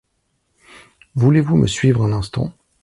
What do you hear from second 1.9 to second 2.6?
un instant?